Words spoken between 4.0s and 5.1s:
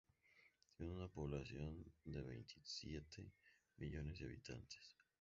de habitantes.